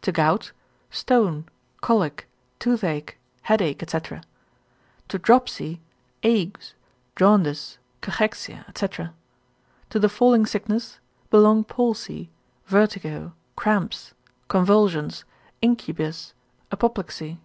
To 0.00 0.12
gout, 0.12 0.52
stone, 0.90 1.44
colic, 1.82 2.26
toothache, 2.58 3.18
headache, 3.42 3.84
&c. 3.86 3.98
To 5.08 5.18
dropsy, 5.18 5.82
agues, 6.22 6.72
jaundice, 7.16 7.76
cachexia, 8.00 8.64
&c. 8.78 9.10
To 9.90 9.98
the 9.98 10.08
falling 10.08 10.46
sickness, 10.46 11.00
belong 11.28 11.64
palsy, 11.64 12.30
vertigo, 12.64 13.34
cramps, 13.56 14.14
convulsions, 14.48 15.26
incubus, 15.60 16.32
apoplexy, 16.72 17.32
&c. 17.34 17.38